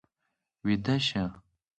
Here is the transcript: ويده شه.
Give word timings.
ويده 0.63 0.95
شه. 1.07 1.23